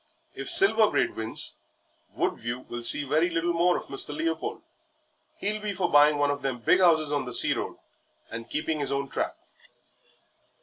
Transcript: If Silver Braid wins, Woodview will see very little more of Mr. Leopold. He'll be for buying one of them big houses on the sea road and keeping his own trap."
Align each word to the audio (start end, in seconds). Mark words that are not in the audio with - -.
If 0.33 0.49
Silver 0.49 0.89
Braid 0.89 1.15
wins, 1.15 1.57
Woodview 2.15 2.61
will 2.61 2.81
see 2.81 3.03
very 3.03 3.29
little 3.29 3.53
more 3.53 3.77
of 3.77 3.83
Mr. 3.85 4.15
Leopold. 4.17 4.63
He'll 5.37 5.61
be 5.61 5.73
for 5.73 5.91
buying 5.91 6.17
one 6.17 6.31
of 6.31 6.41
them 6.41 6.57
big 6.57 6.79
houses 6.79 7.11
on 7.11 7.25
the 7.25 7.33
sea 7.35 7.53
road 7.53 7.77
and 8.31 8.49
keeping 8.49 8.79
his 8.79 8.91
own 8.91 9.09
trap." 9.09 9.37